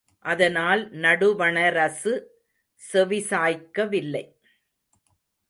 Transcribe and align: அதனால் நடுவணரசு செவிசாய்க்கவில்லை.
அதனால் 0.25 0.81
நடுவணரசு 0.95 2.13
செவிசாய்க்கவில்லை. 2.93 4.25